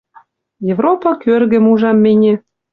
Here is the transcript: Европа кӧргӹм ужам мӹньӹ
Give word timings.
Европа 0.73 1.11
кӧргӹм 1.23 1.65
ужам 1.71 1.97
мӹньӹ 2.03 2.33